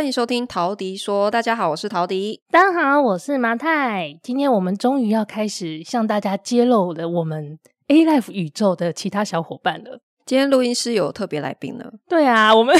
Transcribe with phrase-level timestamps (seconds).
[0.00, 1.30] 欢迎收听陶迪说。
[1.30, 2.40] 大家好，我是陶迪。
[2.50, 4.18] 大家好，我是麻太。
[4.22, 7.58] 今天我们终于要开始向大家揭露了我们
[7.88, 10.00] A Life 宇宙的其他小伙伴了。
[10.24, 11.92] 今天录音室有特别来宾了。
[12.08, 12.74] 对啊，我们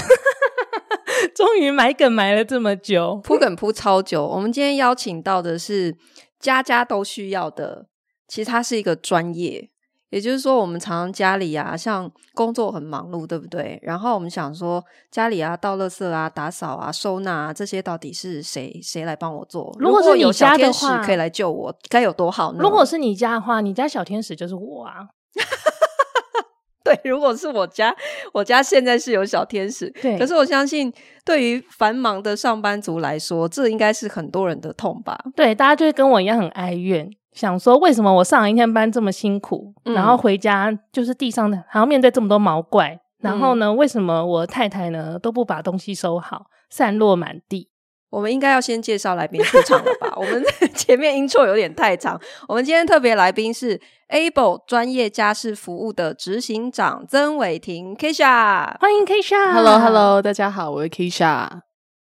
[1.36, 4.26] 终于埋梗埋了这么久，铺梗铺超久。
[4.26, 5.94] 我们今天邀请到的是
[6.38, 7.88] 家家都需要的，
[8.28, 9.68] 其实它是一个专业。
[10.10, 13.78] 也就是说，我们常常家里啊，像工作很忙碌，对不对？
[13.82, 19.74] 然后我们想说，家里啊，倒垃圾啊、打扫啊、收纳啊，这些到底是谁谁来帮我做？
[19.78, 22.58] 如果是你家的话，如果有小天使可以来救我，该有多好呢？
[22.60, 25.08] 如果是你家的话，你家小天使就是我啊。
[26.82, 27.94] 对，如果是我家，
[28.32, 29.88] 我家现在是有小天使。
[30.02, 30.92] 对，可是我相信，
[31.24, 35.16] 对于繁忙的上班族来说，这应该是很多人的痛吧？
[35.36, 37.08] 对，大家就会跟我一样很哀怨。
[37.32, 47.68] 想说为什么我上了一天班这么辛苦，嗯、然后回家就是地上还要面对这么多毛怪，嗯、然后呢，为什么我太太呢都不把东西收好，散落满地？
[48.10, 50.12] 我们应该要先介绍来宾出场了吧？
[50.18, 52.20] 我们前面 intro 有点太长。
[52.48, 59.52] 我们今天特别来宾是 Able 专业家事服务的执行长曾伟霆 Keisha，欢迎 Keisha。
[59.52, 61.60] Hello Hello，大家好，我是 Keisha。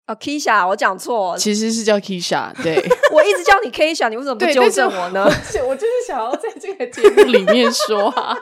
[0.10, 5.24] 哦，Keisha，我讲错，其实是叫 Keisha，对， 我一直叫你 Keisha，你为什么不纠正我呢？
[5.62, 8.36] 我，我就是想要在这个节目里面说啊，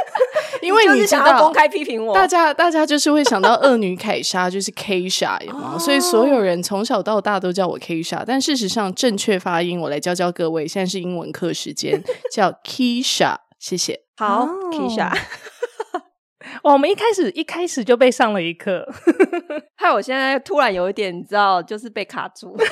[0.62, 5.76] 因为你知道想要公开批评我，大家大家就是会想到恶女凯莎，就是 Keisha，有吗？
[5.78, 12.02] 所以所有人从小到大都叫我 Keisha，但事实上正确发音，我来教教各位，现在是英文课时间，
[12.32, 15.12] 叫 Keisha，谢谢，好，Keisha。
[16.62, 18.86] 哇，我们一开始一开始就被上了一课，
[19.76, 22.56] 害我现在突然有一点，你知道，就是被卡住。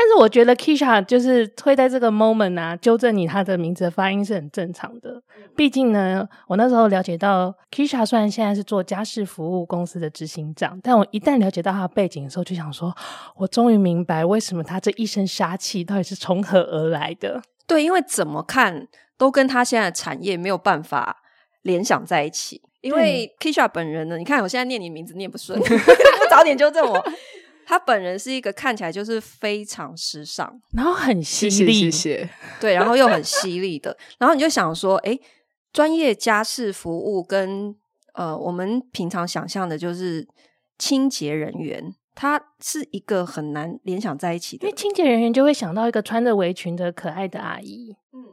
[0.00, 5.20] 但是我觉得 Keisha 就是会在这个 moment 啊，纠正你他的名字的发音是很正常的。
[5.56, 12.94] 毕竟呢，我那时候了解到 Keisha 虽然现在是做家事服务公司的执行长，但我一旦了解到他的背景的时候，就想说，
[13.34, 17.42] 我终于明白为什么他这一身杀气到底是从何而来的。
[17.66, 21.16] 对，因为怎么看都跟他现在的产业没有办法。
[21.68, 27.12] 联想在一起，因为 Keisha 本人呢，你看我现在念你名字念不顺， 不早点纠正我。
[27.64, 32.28] 他本人是一个看起来就是非常时尚，然后很犀利，谢谢。
[32.58, 35.20] 对，然后又很犀利的，然后你就想说，诶，
[35.70, 37.76] 专业家事服务跟
[38.14, 40.26] 呃，我们平常想象的就是
[40.78, 41.94] 清洁人员。
[42.20, 48.24] 他是一个很难联想在一起的，因为清洁人员就会想到一个穿着围裙的可爱的阿姨，嗯，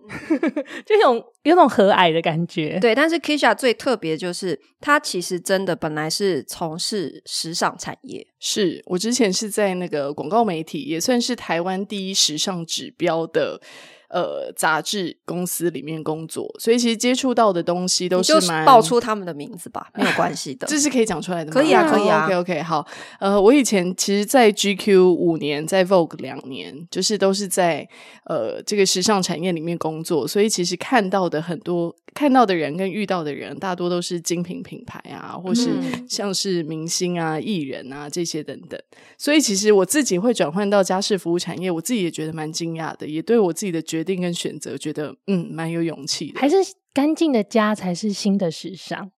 [0.84, 2.80] 就有有种和蔼的感觉。
[2.80, 13.62] 对，但是 Keisha 最特别就是，他其实真的本来是从事时尚产业，是我之前是在那个广告媒体，也算是台湾第一时尚指标的。
[14.10, 21.54] 呃，杂志公司里面工作，所以其实接触到的东西都是蛮，就报出他们的名字吧，没有关系的， 这是可以讲出来的吗？
[21.54, 22.26] 可以啊，可以啊。
[22.26, 22.86] OK OK，好。
[23.20, 27.88] 呃，我以前其实，在 GQ 五年，在 Vogue 两年，就是都是在
[28.26, 31.96] 呃这个时尚产业里面工作，所以其实看到的很多。
[32.16, 35.70] 看到的人跟遇到的人，大多都是精品品牌啊，或是
[36.10, 38.82] 像是明星啊、艺人啊这些等等。
[39.18, 46.40] 所以，其实我自己会转换到家事服务产业，我自己也觉得蛮惊讶的，也对我自己的决定跟选择觉得嗯蛮有勇气的。
[46.40, 46.56] 还是
[46.94, 49.12] 干净的家才是新的时尚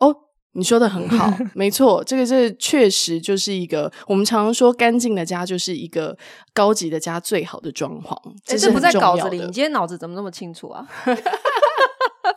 [0.00, 0.14] 哦，
[0.52, 6.16] 你说的很好， 没错，这个这确实就是一个我们常常说干净的家就是一个
[6.54, 8.16] 高级的家最好的装潢。
[8.44, 10.86] 这是不在稿子里，你今天脑子怎么那么清楚啊？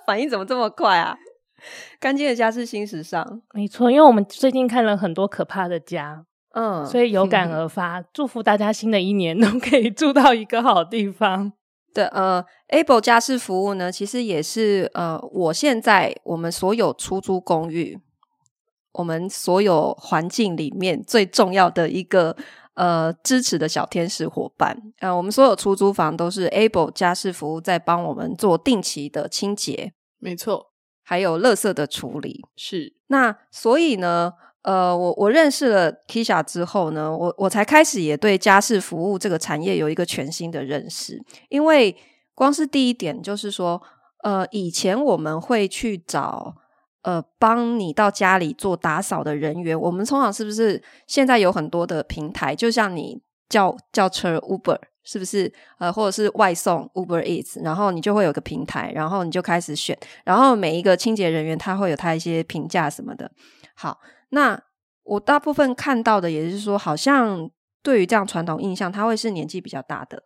[0.09, 1.15] 反应怎么这么快啊？
[2.01, 3.91] 干净的家是新时尚，没错。
[3.91, 6.25] 因为我们最近看了很多可怕的家，
[6.55, 11.53] 嗯，所以有感而发，祝福大家新的一年都可以住到一个好地方。
[11.93, 17.99] 对，呃，Able 家事服务呢，其实也是呃，我现在我们所有出租公寓，
[18.93, 22.35] 我们所有环境里面最重要的一个
[22.75, 24.81] 呃支持的小天使伙伴。
[24.99, 29.91] 呃，我们所有出租房都是 Able 家事服务在帮我们做定期的清洁。
[30.19, 30.71] 没错，
[31.01, 32.93] 还有垃圾的处理是。
[33.07, 41.19] 那所以呢，呃，我我认识了 Keisha 之后呢，我我才开始也对家事服务这个产业有一个全新的认识。
[41.49, 41.95] 因为
[42.35, 43.81] 光是第一点就是说，
[44.23, 46.55] 呃，以前我们会去找
[47.03, 54.79] 呃帮你到家里做打扫的人员，我们通常是不是现在有很多的平台，就像你叫叫车 Uber。
[55.11, 63.31] 是不是呃，或者是外送 Uber Eats，然后你就会有个平台，然后你就开始选，然后每一个清洁人员他会有他一些评价什么的。
[63.73, 64.61] 好，那
[65.01, 67.49] 我大部分看到的也是说，好像
[67.81, 70.25] 对于这样传统印象，他会是年纪比较大的。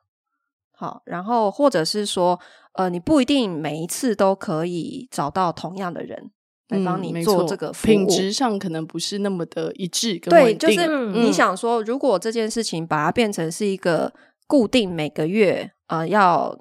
[0.74, 2.38] 好，然后或者是说，
[2.74, 6.32] 呃，你不一定每一次都可以找到同样的人。
[6.70, 14.12] 来帮你做这个服务，嗯、品质上可能不是那么的一致跟对，就是嗯、你想说，如果这件事情把它变成是一个
[14.54, 16.56] 固定每个月呃要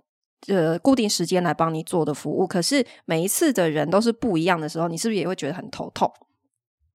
[0.46, 6.10] 呃固定时间来帮你做的服务，可是每一次的人都是不一样的时候，你是不是也会觉得很头痛？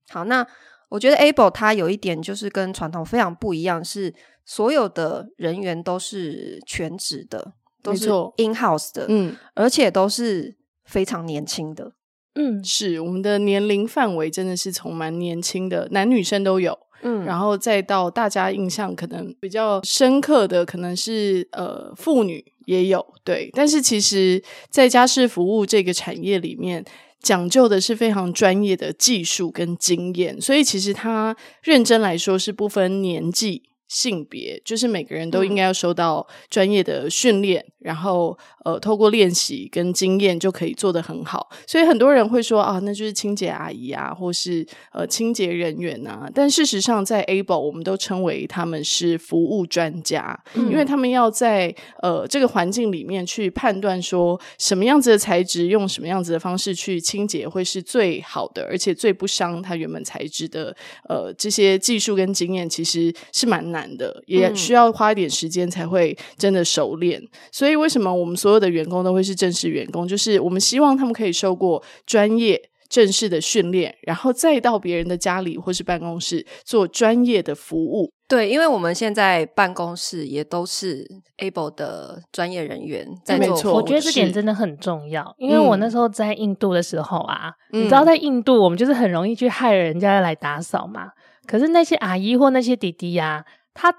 [0.09, 0.43] 好，那
[0.89, 4.11] 我觉得 Able 它有一点就是跟传统非常不一样，是
[4.43, 7.53] 所有的人员都是全职的，
[7.83, 11.91] 都是 in house 的，嗯，而且都是非常年轻的。
[12.33, 26.83] 嗯，是我们的年龄范围真的是从蛮年轻的男女生都有，嗯，然后再到大家印象可能比较深刻的，可能是呃妇女也有，对，但是其实，在家事服务这个产业里面，
[27.21, 33.63] 讲究的是非常专业的技术跟经验，所以其实他认真来说是不分年纪。
[33.87, 41.49] 性别就是每个人都应该要受到专业的训练，嗯、然后呃，透过练习跟经验就可以做得很好。
[41.65, 46.29] 所以很多人会说啊，那就是清洁阿姨啊，或是呃清洁人员啊。
[46.33, 60.75] 但事实上，在 Able 我们都称为他们是服务专家，嗯、因为他们要在呃这个环境里面去判断说什么样子的材质用什么样子的方式去清洁会是最好的，而且最不伤它原本材质的。
[61.07, 63.76] 呃，这些技术跟经验其实是蛮难。
[63.77, 67.21] 难的，也需要花一点时间才会真的熟练。
[67.21, 70.07] 嗯、所以，为什么我们所有的员工都会是正式员工？
[70.07, 72.59] 就是我们希望他们可以受过专业
[72.89, 78.09] 正式的训练，然后再到别人的家里或是办公室做专业的服务。
[78.27, 81.07] 对，因为我们现在办公室也都是
[81.37, 83.47] Able 的专业人员在做。
[83.47, 85.33] 没错，我觉得这点真的很重要。
[85.37, 91.11] 因为我那时候在印度的时候啊，嗯、你知道，在印度我们就是很容易去害人家来打扫嘛。
[91.45, 93.45] 可是那些阿姨或那些弟弟呀、啊。
[93.79, 93.93] 他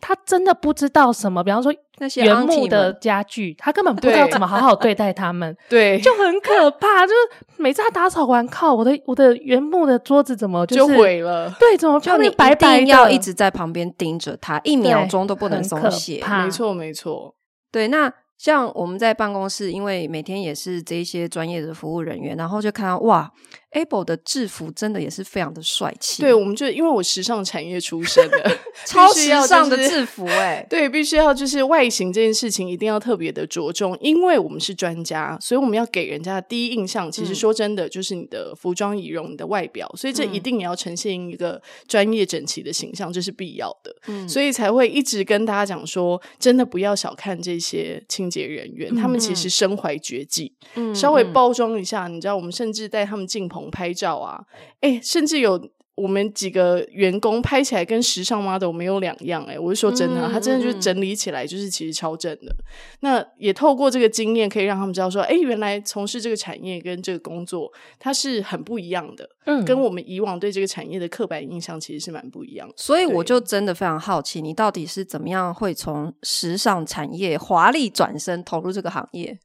[0.00, 7.06] 他真的不知道什么，比方说那些原木的家具，他根本不知道怎么好好对待他们， 对，就很可怕。
[7.06, 11.54] 就是每次他打扫完，靠，我的我的原木的桌子怎么就是就毁了？
[11.60, 16.24] 对，怎么就你白白要一直在旁边盯着他，一秒钟都不能松懈。
[16.26, 17.34] 没错，没错。
[17.70, 23.30] 对，那像我们在办公室，因为每天也是这些专业的服务人员，然后就看到哇。
[23.72, 26.20] Able 的制服真的也是非常的帅气。
[26.20, 43.96] 对，我们就因为我时尚产业出身的， 超时尚的制服哎、欸， 对，必须要就是外形这件事情一定要特别的着重，因为我们是专家，所以我们要给人家的第一印象，其实说真的就是你的服装仪容、你的外表，所以这一定也要呈现一个专业整齐的形象，这是必要的。
[44.08, 53.61] 嗯，所以才会一直跟大家讲说，真的不要小看这些清洁人员，他们其实身怀绝技，嗯，稍微包装一下，你知道，我们甚至带他们进棚。
[53.70, 54.42] 拍照啊，
[54.80, 62.54] 哎，甚至有我们几个员工拍起来跟时尚 model 没有两样，哎，我是说真的，他真的就整理起来就是其实超正的。
[63.00, 72.74] 那也透过这个经验，可以让他们知道说，哎，原来从事这个产业跟这个工作，它是很不一样的，嗯，跟我们以往对这个产业的刻板印象其实是蛮不一样的。
[72.78, 79.38] 所以我就真的非常好奇，你到底是怎么样会从时尚产业华丽转身投入这个行业？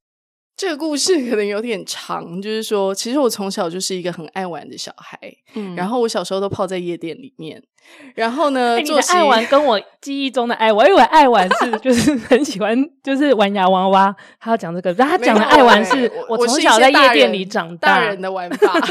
[0.58, 5.18] 这个故事可能有点长，就是说，其实我从小就是一个很爱玩的小孩，
[5.54, 7.62] 嗯，然后我小时候都泡在夜店里面，
[8.16, 18.80] 然后呢，欸、你的爱玩跟我记忆中的爱玩，因为我爱玩是 就是很喜欢，就是玩洋娃娃，他要讲这个，但他讲的爱玩是我从小在夜店里长大，大人的玩法。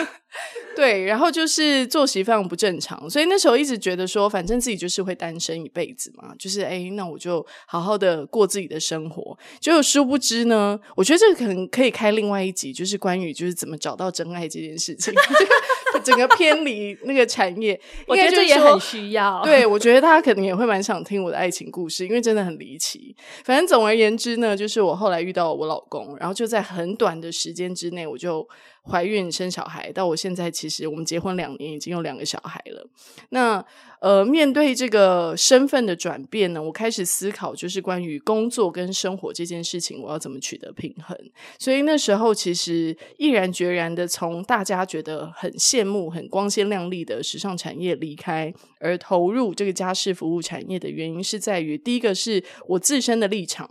[0.77, 9.39] 对，然后就是作息非常不正常，所以那时候一直觉得说，反正自己就是会单身一辈子嘛，就是哎，那我就好好的过自己的生活。
[9.59, 15.15] 结果殊不知呢，我觉得这个可能可以开另外一集，就是关于就是怎么找到真爱这件事情，
[16.01, 19.43] 整个偏离那个产业， 我觉得这也很需要。
[19.43, 23.15] 对，我觉得大家可能也会蛮想听我的爱情故事，因为真的很离奇。
[23.45, 28.47] 反正总而言之呢，就是我后来遇到我老公，然后就在很短的时间之内，我就。
[28.89, 32.89] 怀孕生小孩，到我现在其实我们结婚两年，已经有两个小孩了。
[33.31, 33.65] 那
[34.01, 41.19] 呃，面对这个身份的转变呢，我开始思考，就是关于工作跟生活这件事情，我要怎么取得平衡。
[41.59, 53.71] 所以那时候其实毅然决然的从大家觉得很羡慕、很光鲜亮丽的时尚产业离开，而投入这个家事服务产业的原因，是在于第一个是我自身的立场。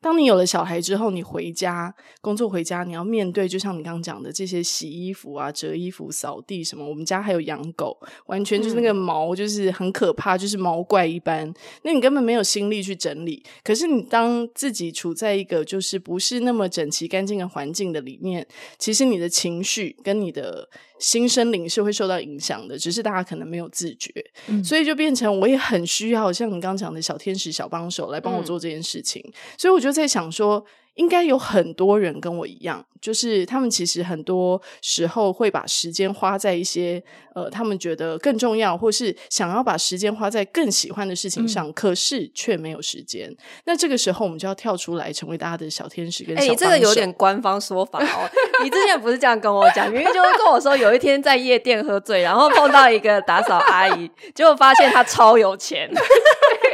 [0.00, 6.88] 当你有了小孩之后，你回家工作回家，你要面对就像你刚刚讲的这些洗衣服啊、折衣服、扫地什么。
[6.88, 11.52] 我们家还有养狗，完全就是那个毛就是很可怕，就是毛怪一般。
[11.82, 13.42] 那你根本没有心力去整理。
[13.64, 18.46] 可是你当自己处在一个就是不是那么整齐干净的环境的里面，
[18.78, 20.68] 其实你的情绪跟你的。
[20.98, 24.12] 心生灵是会受到影响的，只是大家可能没有自觉，
[24.48, 29.22] 嗯、所以就变成我也很需要像你刚刚讲的小天使、小帮手来帮我做这件事情。
[29.26, 30.64] 嗯、所以我就在想说，
[30.96, 37.02] 应该有很多人跟我一样，就是他们其实很多时候会把时间花在一些
[37.34, 43.34] 呃，他们觉得更重要，或是想要把时间花在更喜欢的事情上，嗯、可是却没有时间。
[43.64, 46.36] 那这个时候，我们就要跳出来，成为大家的小天使跟。
[46.36, 48.30] 哎、欸，这个有点官方说法哦。
[48.64, 55.90] 你之前不是这样跟我讲，明明就是跟我说，有一天在夜店喝醉，然后碰到一个打扫阿姨，结果发现她超有钱。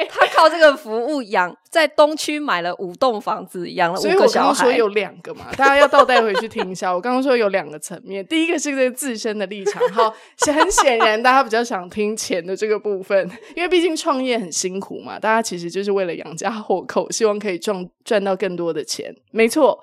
[0.09, 4.55] 她靠这个服务养在东区买了五栋房子，养了五个小孩。
[4.55, 6.93] 所以我刚刚说有两个嘛，大家要倒带回去听一下。
[6.93, 10.15] 我刚刚说有两个层面，第一个是这个自身的立场，好，
[10.53, 19.15] 很显然大家比较想听钱的这个部分，因为毕竟创业很辛苦嘛，大家其实就是为了养家活口，希望可以赚赚到更多的钱。
[19.31, 19.83] 没错，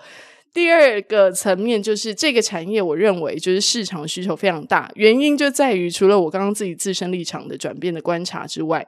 [0.53, 8.87] 第二个层面就是这个产业，我认为就是市场需求非常大，原因就在于除了我刚刚自己自身立场的转变的观察之外。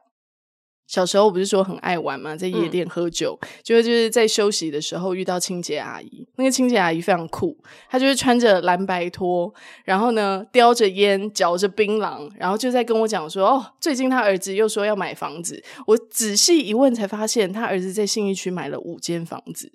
[0.91, 2.35] 小时候不是说很爱玩嘛？
[2.35, 6.27] 在夜店喝酒，嗯、就就是在休息的时候遇到清洁阿姨。
[6.35, 7.57] 那个清洁阿姨非常酷，
[7.89, 9.53] 她就是穿着蓝白拖，
[9.85, 19.71] 然后呢叼着烟，嚼着槟榔，然后就在跟我讲说：“哦，最近他儿子又说要买房子。”我仔细一问才发现，他儿子在信义区买了五间房子。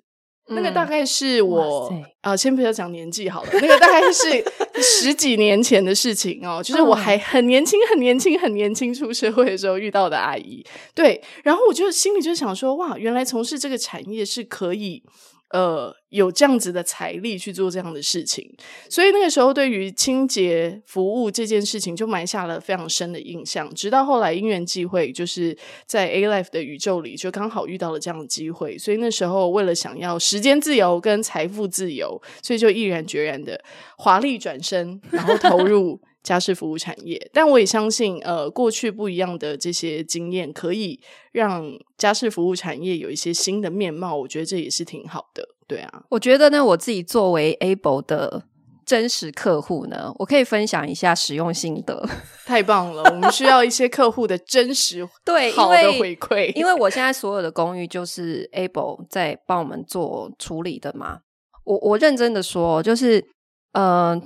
[0.49, 1.89] 那个大概是我
[2.21, 3.49] 啊、呃，先不要讲年纪好了。
[3.53, 4.43] 那个大概是
[4.81, 10.65] 十几年前的事情哦，就是我还很年轻、很年轻、很年轻出社会的时候遇到的阿姨。
[10.93, 15.03] 对，然后我就心里就想说，哇，原来从事这个产业是可以。
[15.51, 18.53] 呃，有这样子的财力去做这样的事情，
[18.89, 23.73] 所以那个时候对于清洁服务这件事情就埋下了非常深的印象。
[23.73, 28.77] 直到后来因缘际会，就是在 A-Life 的宇宙里，就刚好遇到了这样的机会。
[28.77, 33.63] 所以那时候为了想要时间自由跟财富自由，所以就毅然决然的
[33.97, 36.01] 华丽转身，然后投入。
[36.27, 40.99] 家事服务产业，但我也相信，呃，过去不一样的这些经验，可以
[41.31, 44.13] 让家事服务产业有一些新的面貌。
[44.13, 46.03] 我觉得这也是挺好的，对啊。
[46.09, 48.43] 我觉得呢，我自己作为 Able 的
[48.85, 52.05] 真实客户呢，我可以分享一下使用心得。
[52.45, 61.19] 太棒了，我们需要一些客户的真实 对好的回馈，因为我现在所有的公寓就是 Able 在帮我们做处理的嘛。
[61.63, 63.23] 我我认真的说，就是
[63.71, 64.19] 嗯。
[64.19, 64.21] 呃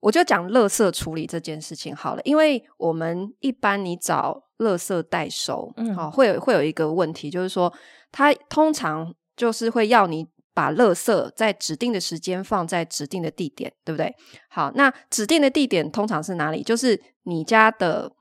[0.00, 7.72] 我就讲垃圾处理这件事情好了，因为我们一般你找垃圾代收，嗯，好，会有会有一个问题，就是说，
[8.12, 14.14] 他通常就是会要你把垃圾在指定的时间放在指定的地点，对不对？
[14.48, 16.62] 好，那指定的地点通常是哪里？
[16.62, 18.12] 就是你家的。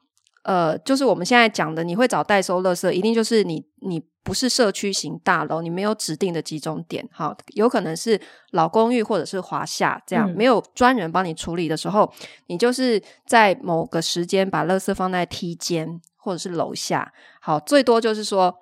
[0.48, 8.18] 呃，就是我们现在讲的，你会找代收垃圾，一定就是你你不是社区型大楼，你没有指定的集中点，好，有可能是
[8.52, 12.10] 老公寓或者是华夏这样，嗯、没有专人帮你处理的时候，
[12.46, 17.12] 你就是在某个时间把垃圾放在梯间或者是楼下，
[17.42, 18.56] 好，最多就是说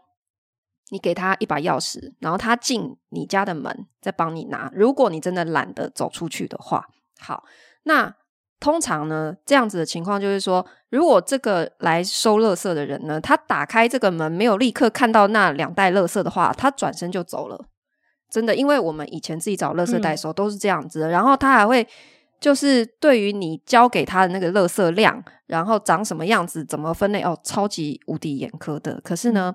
[0.90, 6.88] 你给他一把钥匙，然后他进你家的门再帮你拿，如果你真的懒得走出去的话，
[7.20, 7.44] 好，
[7.84, 8.16] 那。
[8.60, 17.66] 通常呢，这样子的情况就是说，如果这个来收垃圾的人呢，他打开这个门没有立刻看到那两袋垃圾的话，他转身就走了。
[18.32, 21.10] 真的，因为我们以前自己找垃圾代收都是这样子的。
[21.10, 21.86] 嗯、然后他还会
[22.40, 29.00] 就是对于你交给他的那个垃圾量，然后长什么样子，怎么分类哦，超级无敌严苛的。
[29.04, 29.54] 可是呢，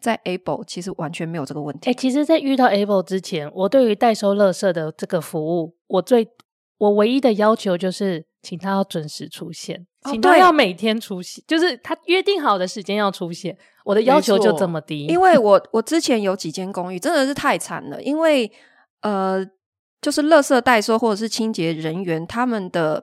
[0.00, 1.88] 在 Able 其实完全没有这个问题。
[1.88, 6.28] 哎、欸，其实，在遇到 Able 之前，我对于代收垃圾的这个服务，我最
[6.78, 8.29] 我唯一的要求就是。
[8.42, 13.56] 请他要准时出现，请他要每天出现，哦、就是他约定好的时间要出现。
[13.84, 18.50] 我的要求就这么低，因为我我之前有几间公寓真的是太惨了，因为
[19.00, 19.44] 呃，
[20.02, 23.02] 就是垃圾代收或者是清洁人员，他们的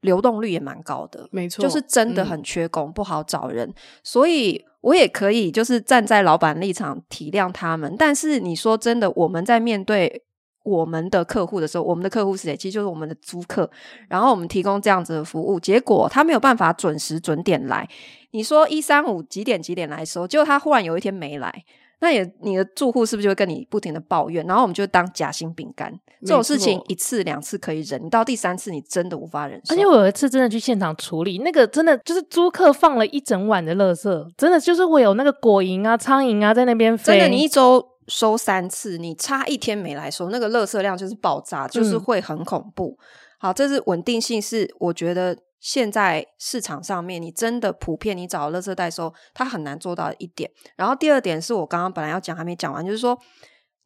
[0.00, 7.94] 流动率也蛮高的，没错，就是真的很缺工，嗯、不好找人，所以我也可以就是站在老板立场体谅他们。
[7.96, 10.23] 但是你说真的，我们在面对。
[10.64, 12.56] 我们的客户的时候，我们的客户是谁？
[12.56, 13.70] 其实就是我们的租客。
[14.08, 17.88] 然后我们提供这样子的服务，结果他没有办法准时准点来。
[18.32, 21.64] 你说一三五几点几点来收，结果他忽然有一天没来，
[22.00, 24.44] 那也你的住户是不是就会跟你不停的抱怨？
[24.46, 25.92] 然后我们就当夹心饼干。
[26.22, 29.74] 这种事情一次两次可以忍，你到第三次你真的无法忍受。
[29.74, 37.18] 而且我有一次真的去现场处理，那个真的就是租客放了一整晚的垃圾，真的就是会有那个果蝇啊、苍蝇啊在那边飞。
[37.18, 37.90] 真的，你一周。
[38.06, 42.98] 收三次，你差一天没来收，那个垃圾量就是爆炸，就是会很恐怖。
[42.98, 43.04] 嗯、
[43.38, 50.50] 好，这是稳定性，是我觉得现在市场上面你真的普遍你找垃圾代收，它很难做到一点。
[50.76, 53.18] 然后第二点是我刚刚本来要讲还没讲完，就是说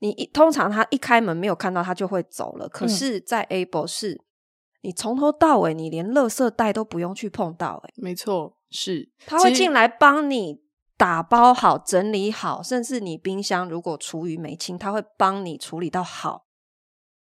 [0.00, 4.20] 你一通常他一开门没有看到他就会走了，可是，在 Able 是、嗯、
[4.82, 10.66] 你从头到尾你连垃圾袋都不用去碰到、欸，诶没错，是他会进来帮你。
[10.98, 16.44] 打包好、整理好，甚至你冰箱如果厨余没清，他会帮你处理到好，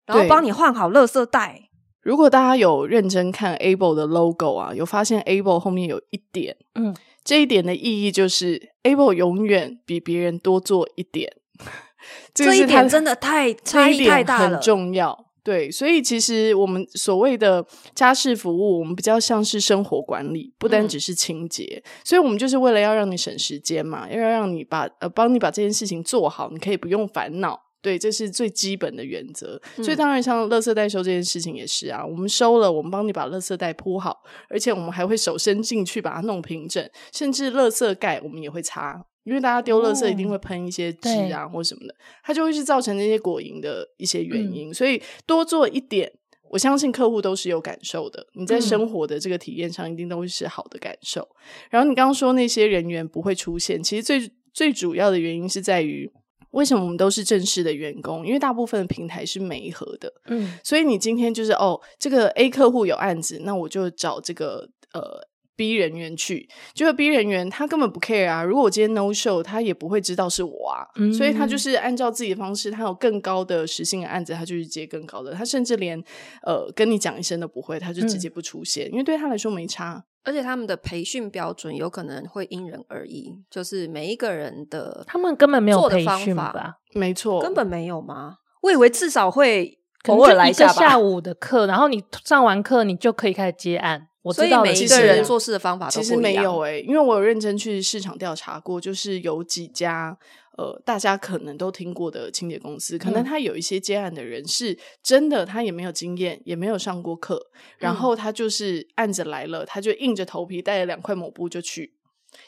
[0.06, 1.70] 然后帮你换好垃圾袋。
[2.02, 6.94] 如果大家有认真看 Able 的 logo 啊，有发现 Able 后面有一点，嗯，
[7.24, 11.34] 这一点的意义就是 Able 永远比别人多做一点。
[12.34, 15.23] 这一点真的太差异太大了，很重要。
[15.44, 21.82] 对，所以其实我们所谓的家事服务，我们比较像是生活管理，不单只是清洁。
[21.84, 27.60] 嗯、所以我们就是为了要让你省时间嘛，要让你把呃帮你把这件事情做好，你可以不用烦恼。
[27.82, 29.60] 对，这是最基本的原则。
[29.76, 36.82] 所以当然，像垃圾袋收这件事情也是啊，我们收了，我们帮你把垃圾袋铺好，而且我们还会手伸进去把它弄平整，
[37.12, 39.04] 甚至垃圾盖我们也会擦。
[39.24, 44.70] 因为大家丢垃圾一定会喷一些汁啊，或什么的，它就会是造成那些果蝇的一些原因。
[44.70, 46.12] 嗯、所以多做一点，
[46.50, 48.26] 我相信客户都是有感受的。
[48.34, 51.22] 你在生活的这个体验上，一定都会是好的感受。
[51.22, 56.12] 嗯、然后你刚刚说那些人员不会出现，其实最最主要的原因是在于，
[56.50, 58.26] 为什么我们都是正式的员工？
[58.26, 65.26] 因为大部分的平台是媒合的，嗯，所以你今天就是哦，这个 A 客户有案子，那我就找这个呃。
[65.56, 68.42] B 人员去，就是 B 人员他根本不 care 啊。
[68.42, 70.86] 如果我今天 no show，他也不会知道是我啊。
[70.96, 75.32] 嗯、所以他就是按照自己的方式，他有更高的实性的案子，他就去接更高的。
[75.32, 76.02] 他甚至连
[76.42, 80.04] 呃跟你讲一声都不会，他就直接不出现，嗯、因为对他来说没差。
[80.26, 86.76] 而且他们的培训标准有可能会因人而异，就是每一个人的他们根本没有培训吧？
[86.94, 88.36] 没错，根本没有吗？
[88.62, 94.06] 我以为至少会偶尔来一下下午的课，然后你上完课你就可以开始接案。
[94.24, 96.02] 我知道所以每一个人做事的方法都不一样。
[96.02, 100.18] 其实没有诶、欸，因为我有认真去市场调查过，就是有几家
[100.56, 111.94] 呃，大家可能都听过的清洁公司，可能他有一些接案的人是真的，他也没有经验，也没有上过课，然后他就是案子来了，他就硬着头皮带了两块抹布就去，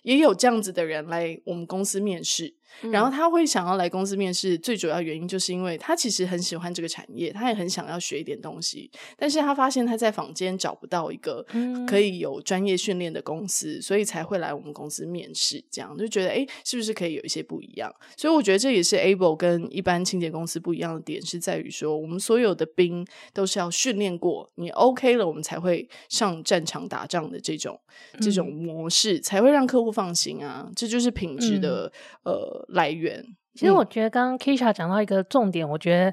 [0.02, 2.55] 也有这样子的人来我们公司面试。
[2.90, 11.44] 然后他会想要来公司面试，最主要原因就是因为他其实很喜欢这个产业，他也很想要学一点东西，但是他发现他在坊间找不到一个
[11.86, 15.62] 可以有专业训练的公司，所以才会来我们公司面试。
[15.70, 17.92] 这样就觉得，诶，是不是可以有一些不一样？
[18.16, 27.78] 所以我觉得这也是 Able 跟一般清洁公司不一样的点，是在于说，我们所有的兵都是要训练过，你 OK 了，我们才会上战场打仗的这种
[28.20, 30.70] 这种模式，才会让客户放心啊。
[30.74, 31.90] 这就是品质的、
[32.24, 32.66] 嗯、呃。
[32.74, 36.12] 来源，其实我觉得刚刚 Keisha 讲到一个重点，我觉得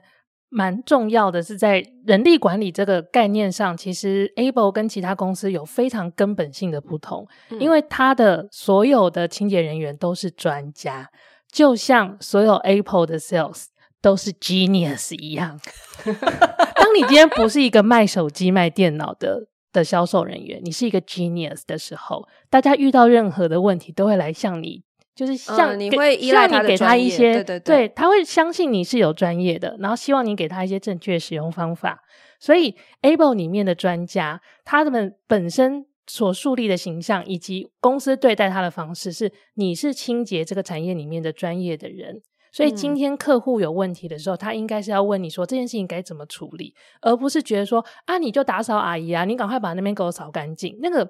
[0.50, 11.10] 蛮重要的，是在人力管理这个概念上，其实 Able 跟其他公司有非常根本性的不同，嗯、因为它的所有的清洁人员都是专家，
[11.52, 13.66] 就像所有 Apple 的 Sales
[14.02, 15.60] 都是 Genius 一样。
[16.06, 24.84] 当你今天不是一个卖手机、卖电脑的的销售人员，你是一个 Genius 的时候，大家遇到任何的问题都会来向你。
[25.16, 32.00] 就是像、嗯、你会依赖他的专业，给他一些，对对对，对，他会相信你是有专业的，然后希望你给他一些正确使用方法。
[32.40, 42.22] 所以，Able 里面的专家，他们本身所树立的形象，以及公司对待他的方式，是你是清洁这个产业里面的专业的人。
[42.52, 51.10] 所以，今天客户有问题的时候，嗯、他应该是要问你说这件事情该怎么处理，而不是觉得说啊，你就打扫阿姨啊，你赶快把那边给我扫干净，那个。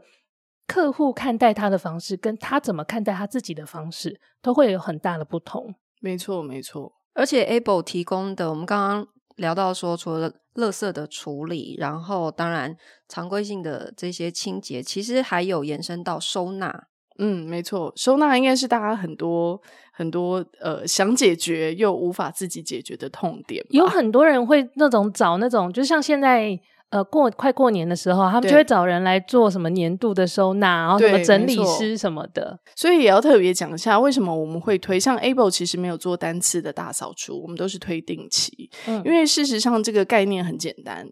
[0.65, 5.75] 客户看待他的方式，跟他怎么看待他自己的方式，都会有很大的不同。
[6.01, 6.93] 没错，没错。
[7.13, 12.75] 而且 Able 提供的，我们刚刚聊到说，除了垃圾的处理，然后当然
[13.07, 16.87] 常规性的这些清洁，其实还有延伸到收纳。
[17.19, 23.63] 嗯，没错，收纳应该是大家很多很多呃想解决又无法自己解决的痛点。
[23.69, 26.57] 有很多人会那种找那种，就像现在。
[26.93, 32.59] 呃，过快过年的时候，他们就会找人来做什么年度的收纳，然后什么整理师什么的。
[32.75, 38.69] 所以也要特别讲一下，为什么我们会推像 Able，其实没有做单次的大扫除，我们都是推定期。
[38.85, 41.07] 嗯，因为事实上这个概念很简单。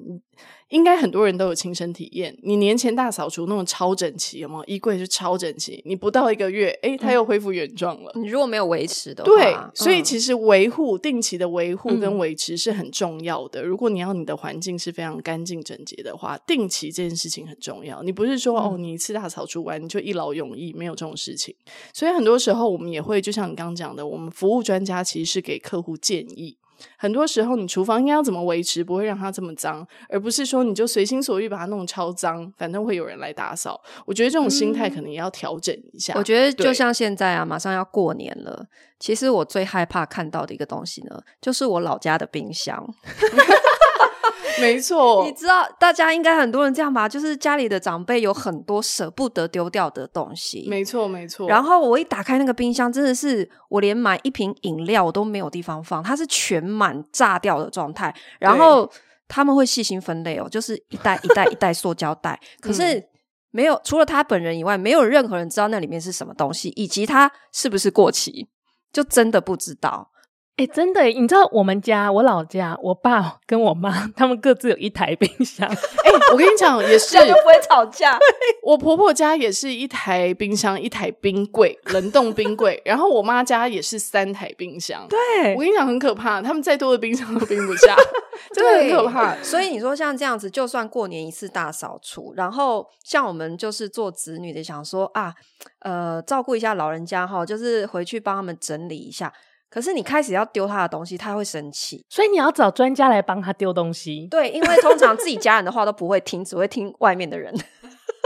[0.71, 4.63] 应该很多人都有亲身体验，你年前大扫除那种超整齐，有没有？
[4.65, 8.11] 衣柜是超整齐，你不到一个月，诶，它又恢复原状了。
[8.15, 13.61] 你如果没有维持的话，对，所以其实维护、嗯、定期的维护跟维持是很重要的。
[13.61, 18.01] 嗯、如果你要你的环境是非常干净整洁的话，定期这件事情很重要。
[18.01, 21.53] 你不是说、嗯、哦，你一次大扫除完你就一劳永逸，没有这种事情。
[21.93, 26.55] 所以很多时候我们也会，就像你刚刚讲的，我们服务专家其实是给客户建议。
[26.97, 33.81] 很多时候，你厨房应该要怎么维持，不会让它这么脏，而不是说你就随心所欲把它弄超脏，反正会有人来打扫。
[34.05, 36.13] 我觉得这种心态可能也要调整一下。
[36.13, 38.65] 嗯、我觉得就像现在啊，马上要过年了，
[38.99, 42.93] 其实我最害怕看到的一个东西呢，就是我老家的冰箱。
[44.59, 47.07] 没错，你知道，大家应该很多人这样吧？
[47.07, 50.67] 就是家里的长辈有很多舍不得丢掉的东西。
[50.69, 51.47] 没错，没错。
[51.47, 58.13] 然后我一打开那个冰箱，真的是我连买一瓶饮料我都没有地方放，它是全满炸掉的状态。
[58.39, 58.89] 然后
[59.27, 62.39] 他们会细心分类哦，就是一袋一袋一袋塑胶袋。
[62.59, 63.03] 可是
[63.51, 68.47] 没有，除了他本人以外，没有任何人知道那里面是什么东西，以及它是不是过期，
[68.93, 70.09] 就真的不知道。
[70.57, 75.67] 哎、欸，真的，你知道我们家，我老家，我爸 跟我妈他们各自有一台冰箱。
[76.03, 78.19] 哎、欸，我跟你讲，也是，这样就不会吵架。
[78.61, 82.79] 我婆婆家也是一台冰箱，一台冰柜，冷冻冰柜。
[82.85, 85.07] 然后我妈家也是三台冰箱。
[85.09, 87.95] 对，我跟你讲，很可怕，他们再多的冰箱都冰不下，
[88.53, 89.35] 真的很可怕。
[89.41, 95.33] 所以你说像这样子，就算过年一次大扫除，然后像我们就是做子女的，想说啊，
[95.79, 99.33] 呃，照顾一下老人家哈，就是回去帮他们整理一下。
[99.71, 104.27] 可是你开始要丢他的东西，他会生气，所以你要找专家来帮他丢东西。
[104.27, 107.55] 对，因为通常自己家人的话都不会听，只会听外面的人。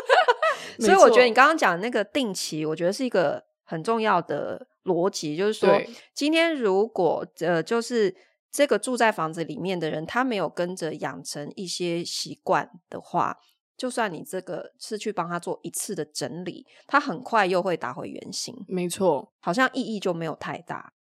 [0.80, 5.80] 所以我觉得你刚刚讲的那个定期，我觉得是一个很重要的逻辑，就是说，
[6.16, 8.16] 今天如果呃，就是
[8.52, 13.38] 这个住在房子里面的人，他没有跟着养成一些习惯的话，
[13.78, 18.56] 就算你这个是去帮他做一次的整理，他很快又会打回原形。
[18.68, 20.92] 没错，好像意义就没有太大。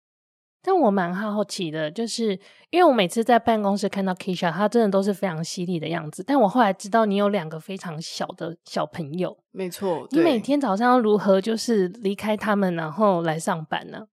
[0.67, 2.31] 但我蛮好奇的，就是
[2.71, 6.25] 因为我每次在办公室看到 Keisha，她真的都是非常犀利的样子。
[6.27, 10.09] 但我后来知道你有两个非常小的小朋友，没错。
[10.11, 14.07] 你每天早上要如何就是离开他们，然后来上班呢？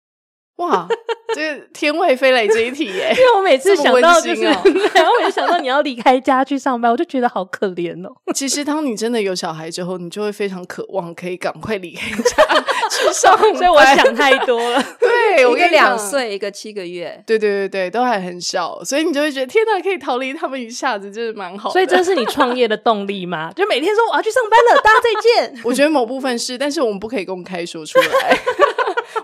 [0.58, 0.88] 哇！
[1.34, 4.42] 这个天外飞来这一题耶， 因为我每次想到就是，
[4.94, 8.12] 然后我就想到你要离开家去上班，我就觉得好可怜哦。
[8.36, 12.44] 其实当你真的有小孩之后，你就会非常渴望可以赶快离开家
[12.90, 13.56] 去上班。
[13.56, 14.84] 所以我想太多了。
[15.00, 21.74] 对，我一个两岁，一个七个月，对对对对，都还很小，所以你就会觉得天哪，可以逃离他们一下子，就是蛮好的。
[21.74, 23.50] 所以这是你创业的动力吗？
[23.56, 25.62] 就每天说我要去上班了，大家再见。
[25.64, 28.38] 我觉得某部分是，但是我们不可以公开说出来。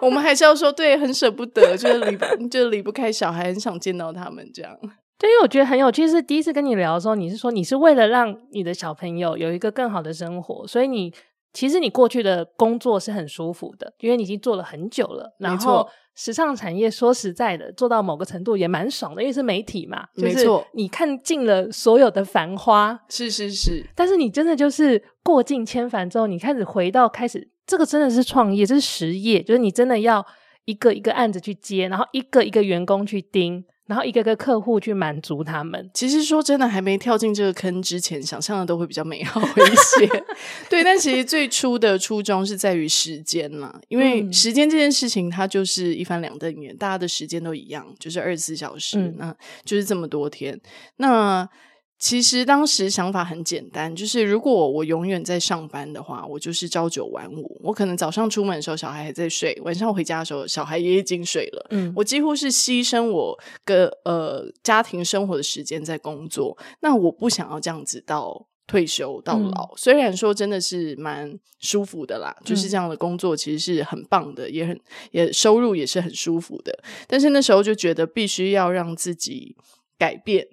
[0.02, 4.78] 我们还是要说，对，很舍不得，就是离不， 就是离不开小孩，很想见到他们这样。
[5.20, 11.12] 对，因为我觉得很有趣，是第一次跟你聊的时候，你是说你是为了让你的小朋友有一个更好的生活，所以你
[11.54, 15.36] 其实你过去的工作是很舒服的，因为你已经做了很久了。
[15.40, 23.84] 然后时尚产业说实在的，做到某个程度也蛮爽的，因为是媒体嘛，没错，你看尽了所有的繁花，是是是。
[23.96, 27.50] 但是你真的就是过尽千帆之后，你开始回到开始。
[27.68, 30.26] 这个真的是创业，这是实业，就是你真的要
[30.66, 35.90] 一个一个案子去接，然后一个一个员工去盯，然后一个个客户去满足他们。
[35.94, 40.24] 其实说真的，还没跳进这个坑之前，想象的都会比较美好一些。
[40.70, 50.60] 对，但其实最初的初衷是在于时间嘛，因为时间这件事情，它就是一翻两瞪眼，大家的时间都一样，就是二十四小时，嗯、那就是这么多天。
[50.98, 51.48] 那
[52.00, 57.60] 其实当时想法很简单，就是如果我永远在上班的话，我就是朝九晚五。
[57.64, 61.66] 我可能早上出门的时候小孩还在睡，晚上回家的时候小孩也已经睡了。
[61.72, 66.56] 嗯，我几乎是牺牲我个呃家庭生活的时间在工作。
[66.82, 69.64] 那我不想要这样子到退休到老。
[69.64, 74.80] 嗯，虽然说真的是蛮舒服的啦，就是这样的工作其实是很棒的，也很
[75.10, 76.78] 也收入也是很舒服的。
[77.08, 79.56] 但是那时候就觉得必须要让自己
[79.98, 80.48] 改变。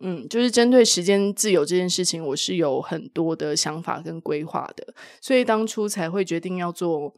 [0.00, 7.14] 嗯，就是针对时间自由这件事情，我是有很多的想法跟规划的，所以当初才会决定要做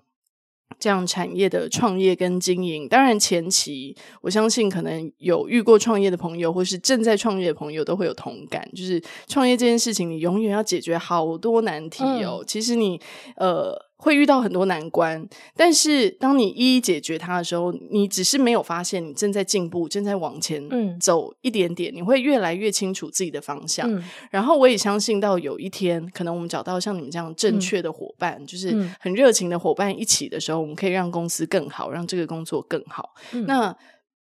[0.78, 2.88] 这样产业的创业跟经营。
[2.88, 12.38] 当然前期，我相信可能有遇过创业的朋友，或是正在创业的朋友都会有同感，就是创业这件事情，你永远要解决好多难题哦。
[12.42, 13.00] 嗯、其实你
[13.36, 13.85] 呃。
[13.98, 20.62] 会遇到很多难关，但是当你一一解决它的时候，你只是没有发现你正在进步，正在往前
[21.00, 21.90] 走一点点。
[21.94, 23.90] 嗯、你会越来越清楚自己的方向。
[23.90, 33.14] 嗯、然后我也相信到有一天，可能我们找到像你们这样正确的伙伴，嗯、就是很热情的伙伴一起的时候，我们可以让公司更好，让这个工作更好。
[33.32, 33.74] 嗯、那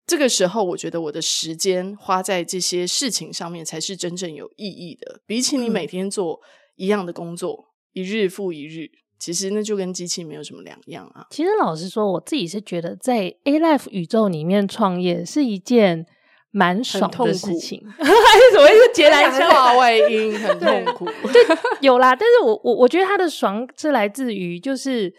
[0.07, 6.41] 这个时候，我觉得我的时间花在这些事情上面才是真正有意义的，比起你每天做
[6.77, 8.91] 一样的工作，嗯、一日复一日。
[9.21, 11.27] 其实那就跟机器没有什么两样啊。
[11.31, 16.07] 其实老实说，我自己是觉得在 A Life 宇宙里面创业是一件
[16.51, 17.87] 蛮爽的事情。
[17.97, 18.93] 还是什么意思？
[18.95, 21.05] 截然相反， 外音很痛苦。
[21.31, 21.43] 对，
[21.83, 22.17] 有啦。
[22.17, 25.15] 但是我我我觉得它的爽是来自于，就是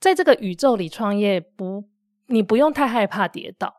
[0.00, 1.84] 在这个宇宙里创业不，
[2.26, 3.72] 你不用太害怕跌倒。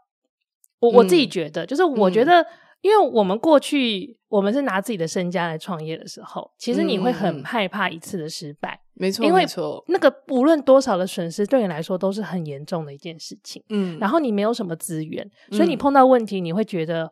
[0.79, 2.45] 我我自己觉得，嗯、就是我觉得。
[2.81, 13.61] 嗯因为我们过去我们是拿自己的身家来创业的时候，其实你会很害怕一次的失败，嗯、没错，因为错，那个无论多少的损失对你来说都是很严重的一件事情。
[13.69, 17.11] 嗯，然后你没有什么资源，所以你碰到问题你会觉得，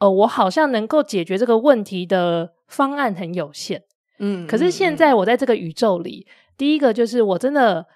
[0.00, 3.82] 呃，我好像能够解决这个问题的方案很有限。
[4.18, 7.86] 嗯，可是现在我在这个宇宙里，嗯、第一个就是我真的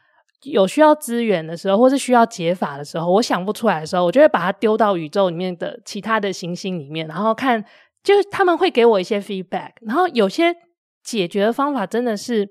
[0.42, 7.64] 有需要资源的时候，或是需要解法的时候，我想不出来的时候，我就会把它丢到宇宙里面的其他的行星里面，然后看，
[8.02, 10.54] 就是他们会给我一些 feedback，然后有些
[11.02, 12.48] 解决的方法真的是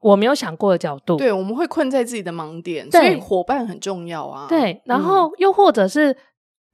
[0.00, 1.16] 我没有想过的角度。
[1.16, 4.46] 对，我们会困在自己的盲点，所以伙伴很重要啊。
[4.48, 6.16] 对，然后又或者是。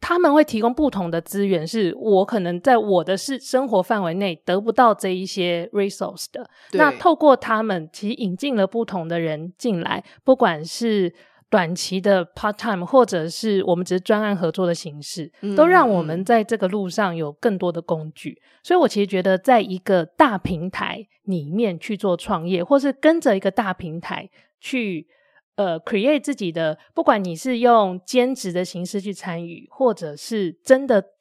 [0.08, 6.48] 他们会提供不同的资源，是我可能在我的是生活范围内得不到这一些 resource 的。
[6.74, 11.12] 那透过他们，其实引进了不同的人进来，不管是
[11.50, 18.40] 短期的 part time，或者是我们只是专案合作的形式，嗯、都让我们在这个路上有更多的工具。
[18.62, 25.08] 所以我其实觉得，在一个大平台里面去做创业，或是跟着一个大平台去。
[25.56, 31.12] 呃，create 自己的，不管你是用兼职的形式去参与，或者是真的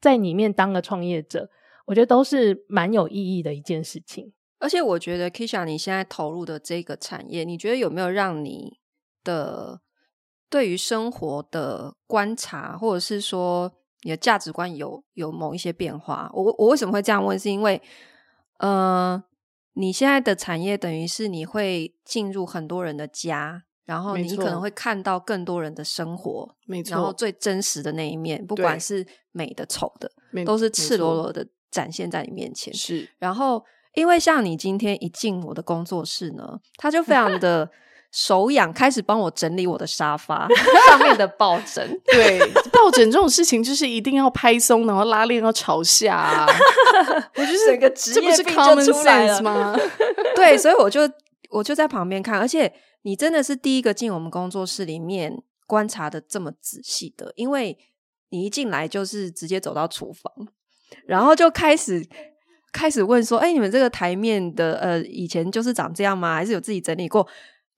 [0.00, 1.48] 在里面当个创业者，
[1.86, 4.32] 我觉得都是蛮有意义的一件事情。
[4.58, 8.78] 而且，我觉得 Kisha 你现在投入的这个产业，你觉得有没有让你
[9.22, 9.80] 的
[10.50, 13.70] 对于生活的观察，或者是说
[14.02, 16.30] 你的价值观有有某一些变化？
[16.34, 17.38] 我我为什么会这样问？
[17.38, 17.80] 是因为，
[18.58, 19.22] 呃，
[19.74, 23.62] 你现在的产业等于是你会进入很多人的家。
[23.86, 30.10] 然后你可能会看到更多人的生活，没错，然后最真实的那一面，不管是美的、丑的，
[30.46, 32.72] 都是赤裸裸的展现在你面前。
[32.72, 37.68] 是，然后因为像你今天一进我的工作室呢，他就非常的
[38.10, 40.48] 手痒，开始帮我整理我的沙发
[40.88, 41.86] 上面的抱枕。
[42.06, 42.38] 对，
[42.72, 46.46] 抱枕这种事情就是一定要拍松，然后拉链要朝下啊。
[47.36, 49.76] 我就是整个职业病就出来了吗？
[50.34, 51.00] 对，所以我就
[51.50, 52.72] 我就在旁边看，而且。
[53.04, 57.78] 你真的是第一个进我们工作室里面观察的这么仔细的，因为
[58.30, 60.32] 你一进来就是直接走到厨房，
[61.06, 62.02] 然后就开始
[62.72, 66.34] 开始问说：“哎，你们这个台面的呃，以前就是长这样吗？
[66.34, 67.28] 还是有自己整理过？”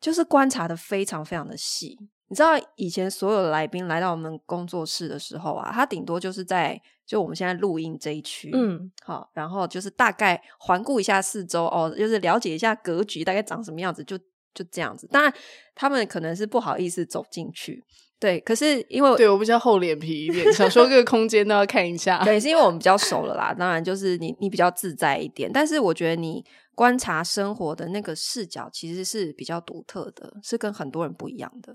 [0.00, 1.98] 就是观察的非常非常的细。
[2.28, 14.16] 你知道以前所有的来宾来到我们工作室的时候啊，他顶多就是在就我们现在录音这一区，嗯，好，然后就是大概环顾一下四周哦，就是了解一下格局大概长什么样子就。
[14.56, 15.32] 就这样子，当然
[15.74, 17.84] 他们可能是不好意思走进去，
[18.18, 18.40] 对。
[18.40, 23.52] 可是因为对我比较厚脸皮一点，想说各个空间都要看一下，对， 是因为我们比较熟了啦。
[23.52, 26.42] 当然就是你你比较自在一点，但是我觉得你
[26.74, 31.74] 观察生活的那个视角其实是比较独特的，是跟很多人不一样的。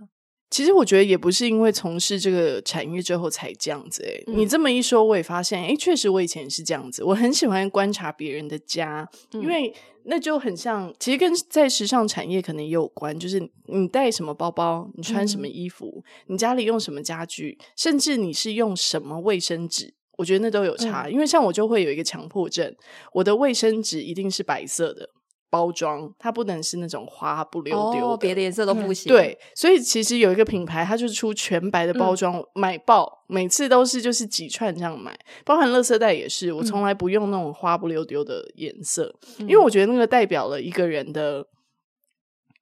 [0.49, 7.05] 其实我觉得也不是因为从事这个产业之后才这样子诶、欸嗯、你这么一说，我也发现，诶确实我以前是这样子。
[7.05, 9.73] 我很喜欢观察别人的家，嗯、因为
[10.05, 13.17] 那就很像，其实跟在时尚产业可能也有关。
[13.17, 21.07] 就是你带什么包包，你穿什么衣服，嗯、你家里用什么家具，甚至你是用什么卫生纸，我觉得那都有差。
[21.07, 22.75] 嗯、因为像我就会有一个强迫症，
[23.13, 25.09] 我的卫生纸一定是白色的。
[25.51, 29.11] 包装它不能是那种花不溜丢别的颜色都不行。
[29.11, 41.45] 对，所以其实有一个品牌，它就是出全白的包装，嗯、买爆，每次都是就是几串这样买，包含垃圾袋也是，我从来不用那种花不溜丢的颜色，嗯、因为我觉得那个代表了一个人的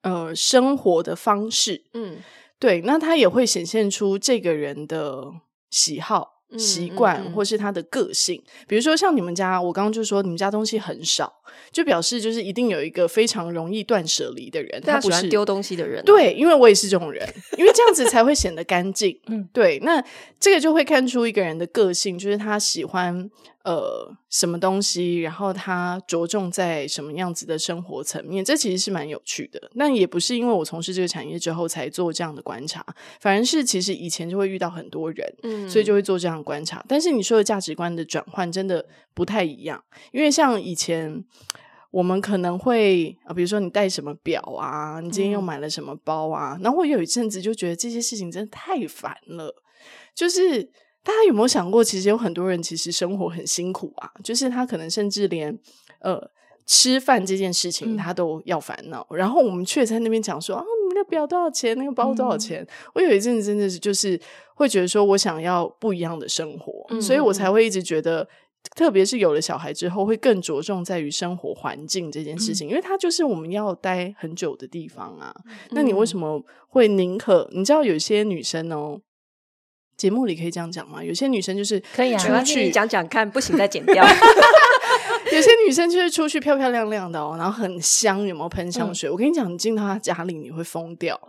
[0.02, 1.84] 呃生活的方式。
[1.94, 2.18] 嗯，
[2.60, 5.26] 对，那它也会显现出这个人的
[5.70, 6.39] 喜好。
[6.58, 11.32] 习惯、嗯嗯嗯、或是他的个性，比如说像你们家，我刚刚就说你们家东西很少，
[11.72, 16.04] 就表示就是一定有一个非常容易断舍离的人，他不是丢东西的人、啊。
[16.06, 19.20] 对，因为我也是这种人，因为这样子才会显得干净。
[19.28, 20.04] 嗯，对，那
[20.40, 23.30] 这个就会看出一个人的个性，就是他喜欢。
[23.66, 25.20] 呃，什么东西？
[25.20, 28.44] 然后他着重在什么样子的生活层面？
[28.44, 29.70] 这其实是蛮有趣的。
[29.74, 32.86] 那也不是因为我从事这个产业之后才做这样的观察，
[33.20, 36.84] 反而是其实以前就会遇到很多人，嗯，所以就会做这样的观察。
[36.88, 41.22] 但是你说的价值观的转换真的不太一样，因为像以前
[41.92, 49.54] 我们可能会啊，比如说你戴什么表啊，你今天又买了什么包啊，嗯，然后我有一阵子就觉得这些事情真的太烦了，
[50.16, 50.72] 就是。
[51.10, 55.58] 大家有没有想过，其实有很多人其实生活很辛苦啊，就是他可能甚至连
[56.02, 56.22] 呃
[56.68, 62.62] 吃饭这件事情他都要烦恼，嗯、然后我们却在那边讲说啊，你们的表多少钱，那个包多少钱？
[62.62, 64.22] 嗯、我有一阵子真的是就是
[64.54, 68.30] 会觉得说我想要不一样的生活，嗯、所以我才会一直觉得，
[68.76, 75.36] 特别是有了小孩之后，会更着重在于生活环境这件事情，嗯、因为它就是我们要待很久的地方啊。
[75.48, 77.50] 嗯、那你为什么会宁可？
[77.52, 79.02] 你知道有些女生哦。
[80.00, 81.04] 节目里可以这样讲吗？
[81.04, 84.04] 有些女生就是可以啊，出去讲讲看，不行再剪掉。
[85.32, 89.10] 有些女生就是出去漂漂亮亮的哦，然后很香，有没有喷香水？
[89.10, 91.20] 嗯、我跟你讲，你进到她家里你会疯掉。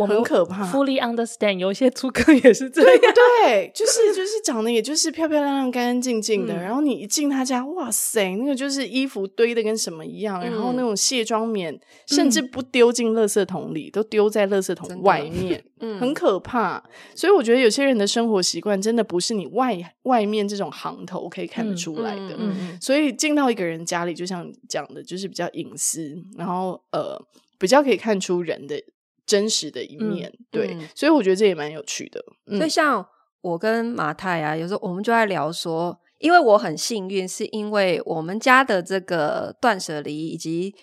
[0.00, 0.64] 我们很可怕。
[0.72, 6.54] Fully understand，有一些租客也是这样，对，就是就是长得也就是漂漂亮亮、干干净净的。
[6.54, 16.82] 嗯、然后你一进他家，哇塞，那个就是衣服堆的跟什么一样，嗯、然后那种卸妆棉甚至不丢进垃圾桶里，嗯、都丢在垃圾桶外面， 嗯，很可怕。
[17.14, 22.36] 所以我觉得有些人的生活习惯真的不是你外外面这种行头可以看得出来的。
[22.38, 27.20] 嗯，嗯所以进到一个人家里，就像你讲的，就是比较隐私，然后呃，
[27.58, 28.82] 比较可以看出人的。
[29.30, 32.20] 真实的一面，嗯、对，嗯、所以我觉得这也蛮有趣的。
[32.48, 33.06] 嗯、所以像
[33.42, 40.74] 我跟马太啊，有时候我们就在聊说，因为我很幸运，是因为我们家的这个断舍离以及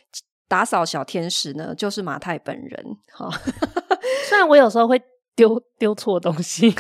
[0.48, 2.86] 打扫小天使呢，就是马太本人。
[3.12, 3.30] 哈，
[4.30, 4.98] 虽然我有时候会
[5.36, 6.74] 丢丢错东西，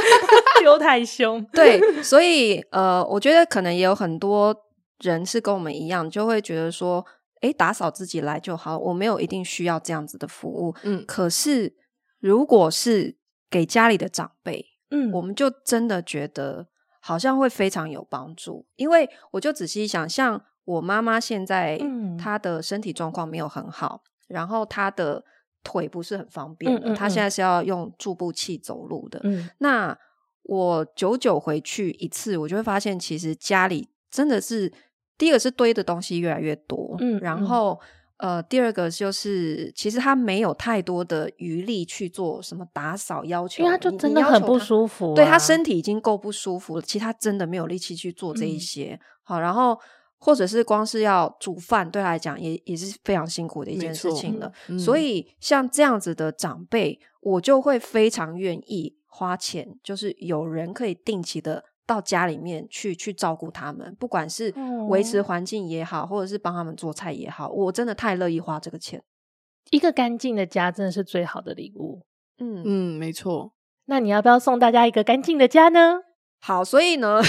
[0.60, 4.54] 丢太凶， 对，所以呃，我觉得可能也有很多
[5.00, 7.02] 人是跟我们一样，就会觉得说。
[7.42, 10.74] 诶，打扫自己来就好，我没有一定需要这样子的服务。
[10.82, 11.76] 嗯，可是
[12.18, 13.18] 如果是
[13.50, 16.68] 给家里的长辈，嗯，我们就真的觉得
[17.00, 18.66] 好像会非常有帮助。
[18.76, 25.24] 因为我就仔细想，像我妈妈现在，嗯，她的身体状况没有很好，然后她的
[25.62, 29.20] 腿不是很方便的，嗯嗯嗯，她现在是要用助步器走路的。
[29.24, 29.96] 嗯，那
[30.42, 34.72] 我久久回去一次，我就会发现，其实家里真的是。
[35.18, 37.80] 第一个是堆的东西越来越多，嗯，然后、
[38.18, 48.92] 嗯、呃，第二个就是其实他没有太多的余力去做什么打扫要求，因为他就真的很不舒服、啊，对他身体已经够不舒服了，其实他真的没有力气去做这一些。
[48.92, 49.78] 嗯、好，然后
[50.18, 54.52] 或者是光是要煮饭，对他来讲也也是非常辛苦的一件事情了。
[54.68, 61.64] 嗯、所以像这样子的长辈，我就会非常愿意花钱，就是有人可以定期的。
[61.86, 64.52] 到家里面去去照顾他们，不管是
[64.88, 69.02] 维持环境也好，或者是帮他们做菜也好，我真的太乐意花这个钱。
[69.70, 72.02] 一个干净的家真的是最好的礼物。
[72.38, 73.52] 嗯嗯，没错。
[73.86, 76.00] 那你要不要送大家一个干净的家呢？
[76.40, 77.20] 好，所以呢，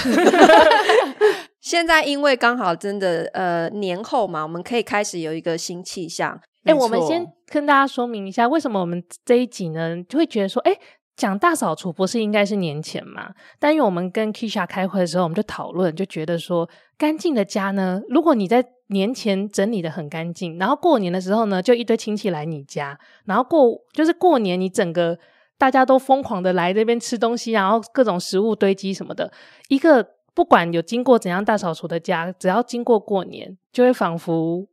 [1.61, 6.39] 现在因为刚好真的呃年后嘛，我们可以开始有一个新气象。
[6.63, 10.77] 哎，我们先跟大家说明一下，为什么我们这一集呢就会觉得说，哎。
[11.17, 13.33] 讲大扫除不是应该是年前嘛？
[13.59, 25.17] 但因为我们跟 Keisha 开会的时候，我们就讨论，就觉得说，干净的家呢，如果你在年前整理的很干净，然后过年的时候呢，就一堆亲戚来你家，然后过就是过年，你整个
[25.57, 29.31] 大家都疯狂的来这边吃东西，然后各种食物堆积什么的，
[29.69, 34.67] 一个不管有经过怎样大扫除的家，只要经过过年，就会仿佛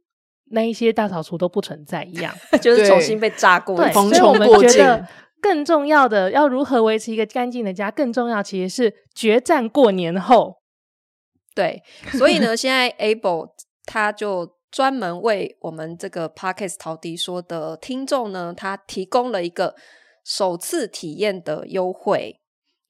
[0.50, 5.08] 那一些大扫除都不存在一样， 就是重新被炸过，对，所以我们觉得。
[5.44, 7.90] 更重要的，要如何维持一个干净的家？
[7.90, 10.62] 更重要，其实是决战过年后。
[11.54, 13.50] 对，所以呢， 现在 Able
[13.84, 19.74] 他就专门为我们这个 parkas 陶迪说的听众呢，他提供了一个
[20.24, 22.40] 首次体验的优惠。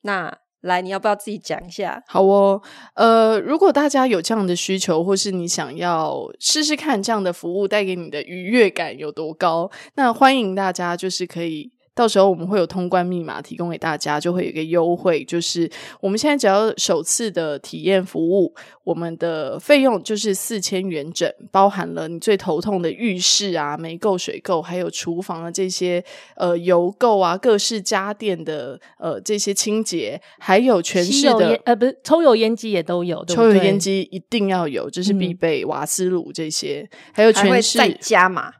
[0.02, 2.04] 那来，你要不要自己讲一下？
[2.06, 2.62] 好哦，
[2.94, 11.73] 呃，如果大家有这样的需求，或是你想要试试看这样的服务带给你的愉悦感有多高，那欢迎大家就是可以。
[11.94, 18.52] 到时候我们会有通关密码提供给大家，就会有一个优惠，就是我们现在只要首次的体验服务，
[18.82, 26.04] 我们的费用就是四千元整，包含了你最头痛的浴室啊、煤垢、水垢，还有厨房的这些
[26.36, 33.36] 呃油垢啊、各式家电的呃这些清洁，还有全室的呃不是抽油烟机也都有，对对？
[33.36, 38.52] 抽油烟机一定要有，这是必备，嗯、瓦斯炉这些，还有全市再加码。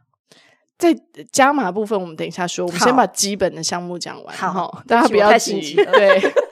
[0.77, 0.95] 在
[1.31, 2.65] 加码部分，我们等一下说。
[2.65, 5.73] 我们先把基本的项目讲完，好，好，大家不要急。
[5.73, 6.44] 对。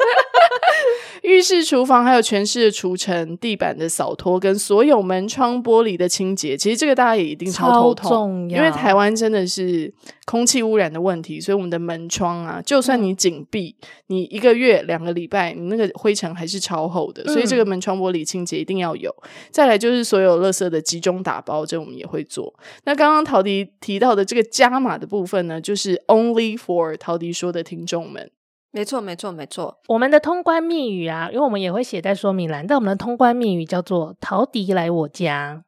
[1.23, 8.57] 浴室、厨房还有全室的除尘、地板的扫拖跟所有门窗玻璃的清洁，其实这个大家也一定超头痛，超重要。
[8.57, 9.91] 因为台湾真的是
[10.25, 17.23] 空气污染的问题，所以我们的门窗啊，就算你紧闭，嗯、你一个月、两个礼拜，你那个灰尘还是超厚的。
[17.31, 19.09] 所以这个门窗玻璃清洁一定要有。
[19.23, 22.53] 嗯、再来就是所有垃圾的集中打包，这我们也会做。
[22.83, 28.29] 那刚刚陶迪提到的这个加码的部分呢，就是 only for 陶迪说的听众们。
[28.75, 29.79] 没错，没错，没错。
[29.87, 35.63] 我们的通关密语啊，因为我们也会写在说明栏，但我们的通关密语叫做“陶迪来我家”。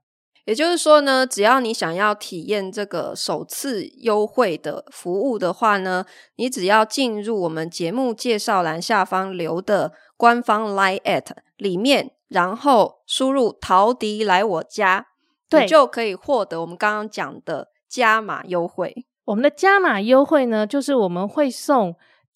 [0.46, 6.04] 也就是说呢，只要你想要体验这个首次优惠的服务的话呢，
[6.38, 11.28] 你只要进入我们节目介绍栏下方留的官方 Line at
[11.58, 15.06] 里面，然后输入“陶迪来我家”，
[15.48, 19.06] 对，你就可以获得我们刚刚讲的加码优惠。
[19.26, 21.96] 我们的加码优惠呢，就是我们会送。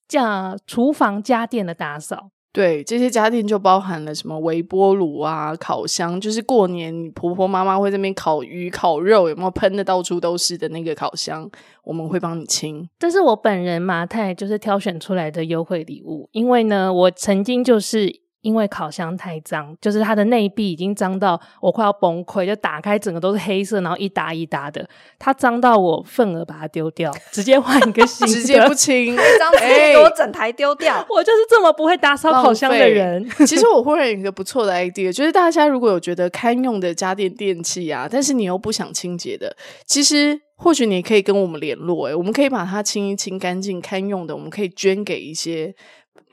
[0.10, 11.50] 叫厨房家电的打扫，对，这些家电就包含了什么微波炉啊、烤箱，就是过年婆婆妈妈会在那边烤鱼、烤肉，有没有喷的到处都是的那个烤箱，
[11.84, 12.90] 我们会帮你清。
[12.98, 18.28] 这是我本人马太就是挑选出来的优惠礼物，因为呢，我曾经就是。
[18.42, 24.88] 因为烤箱太脏，就是它的内壁已经脏到我快要崩溃，就打开整个都是黑色，然后一搭一搭的，
[25.18, 30.96] 它脏到我愤而把它丢掉，直接换一个 新的，直接不清， 脏直接给我整台丢掉。
[30.96, 33.30] 欸、我就是这么不会打扫烤箱的人。
[33.46, 39.54] 其实我忽然有一个不错的 idea，就是大家如果有觉得堪用的家电电器啊，但是你又不想清洁的，
[39.86, 45.76] 其实或许你可以跟我们联络、欸，诶我们可以把它清一清干净，堪用的，我们可以捐给一些。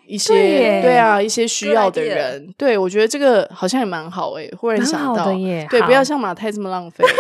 [0.07, 7.05] 一些对，对啊，一些需要的人，对，我觉得这个好像也蛮好诶、欸，忽然想到，对，不要像马太这么浪费。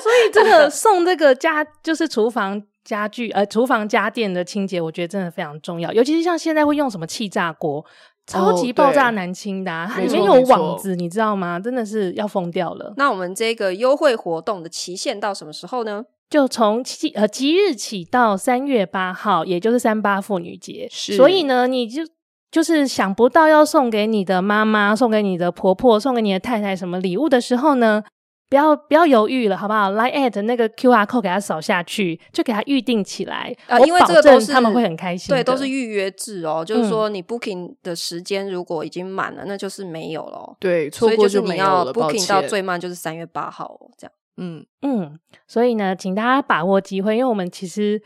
[0.00, 7.84] 所以这个送这个家就是厨房家具呃厨房家电的清洁，我觉得真的非常重要，尤其是像现在会用什么气炸锅，
[8.26, 11.60] 超级爆炸难清的、啊，它里面有网子，你知道吗？
[11.60, 12.94] 真的是要疯掉了。
[12.96, 16.04] 那我们这个优惠活动的期限到什么时候呢？
[16.30, 20.86] 就从即呃即日起到三月八号，也就是三八妇女节。
[20.90, 22.02] 是，所以呢，你就
[22.50, 28.02] 就是想不到要送给你的妈妈、送给你的婆婆、送给你的太太什么礼物的时候呢，
[28.50, 33.54] 不要不要犹豫了，好不好？Line at 那个 QR code 给他扫下去，就给他预定起来。
[33.66, 36.64] 呃，因为这个都是他们会很开心，对，都是预约制哦。
[36.64, 40.56] 就是说，你 booking 的时间如果已经满了，那就是没有了。
[40.60, 41.84] 对，错过就没有了。
[41.84, 44.12] 所以就是你要 booking 到最慢就是三月八号哦这样。
[44.40, 45.18] 嗯嗯，
[45.48, 48.00] 所以呢，请大家把握机会，因为我们其实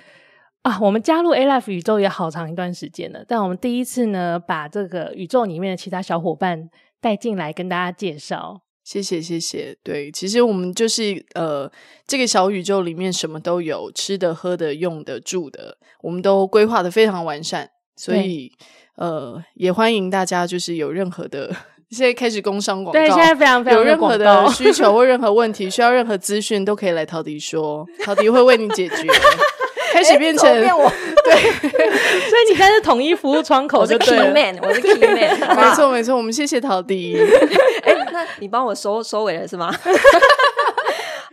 [0.62, 6.70] 啊，我们加入 A-Life 宇宙也好长一段时间了，但我们第一次呢，把这个宇宙里面的其他小伙伴
[7.00, 8.62] 带进来跟大家介绍。
[8.82, 11.70] 谢谢谢谢，对，其实我们就是呃，
[12.06, 18.50] 这个小宇宙里面什么都有，吃的、喝的、用的、住的，我们都规划的非常完善，所以
[18.96, 21.54] 呃，也欢迎大家就是有任何的。
[21.92, 28.96] 现在开始工商广告，对，现在非常非常有任何的需求 或任何问题，需要任何资讯，都可以来陶迪说，陶迪会为你解决。
[29.92, 30.90] 开始变成、欸、变 我
[31.22, 37.14] 对，所以你现在是统一服务窗口就对了，我是 key man，我是 key man，没错没错，我们谢谢陶迪。
[37.82, 39.70] 哎、欸，那你帮我收收尾了是吗？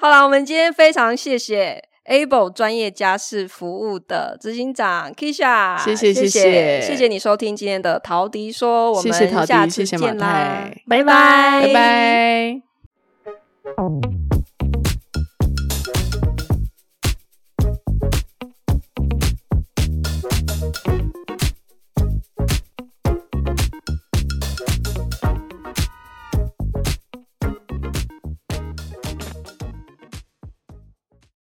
[0.02, 1.82] 好了，我们今天非常谢谢。
[2.10, 7.08] able 专业家事服务的执行长 Kisha，谢谢谢谢谢谢。
[7.08, 9.14] 你收听今天的陶迪说，我们
[9.46, 11.04] 下期再见啦，拜。
[11.04, 11.68] 拜。
[11.68, 12.62] 拜拜。